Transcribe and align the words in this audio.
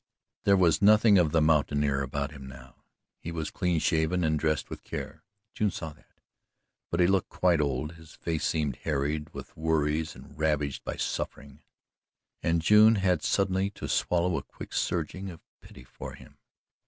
There 0.45 0.57
was 0.57 0.81
nothing 0.81 1.19
of 1.19 1.31
the 1.31 1.43
mountaineer 1.43 2.01
about 2.01 2.31
him 2.31 2.47
now. 2.47 2.85
He 3.19 3.31
was 3.31 3.51
clean 3.51 3.77
shaven 3.79 4.23
and 4.23 4.39
dressed 4.39 4.67
with 4.67 4.83
care 4.83 5.23
June 5.53 5.69
saw 5.69 5.93
that 5.93 6.21
but 6.89 6.99
he 6.99 7.05
looked 7.05 7.29
quite 7.29 7.61
old, 7.61 7.91
his 7.91 8.15
face 8.15 8.43
seemed 8.43 8.77
harried 8.77 9.31
with 9.31 9.55
worries 9.55 10.15
and 10.15 10.35
ravaged 10.39 10.83
by 10.83 10.95
suffering, 10.95 11.61
and 12.41 12.63
June 12.63 12.95
had 12.95 13.21
suddenly 13.21 13.69
to 13.69 13.87
swallow 13.87 14.37
a 14.37 14.41
quick 14.41 14.73
surging 14.73 15.29
of 15.29 15.39
pity 15.61 15.83
for 15.83 16.15
him. 16.15 16.39